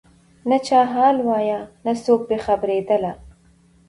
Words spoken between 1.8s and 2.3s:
نه څوک